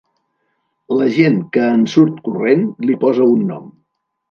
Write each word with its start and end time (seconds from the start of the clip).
La 0.99 1.09
gent 1.17 1.37
que 1.57 1.67
en 1.75 1.85
surt 1.97 2.19
corrent, 2.29 2.65
li 2.89 2.99
posa 3.07 3.31
un 3.37 3.47
nom. 3.53 3.71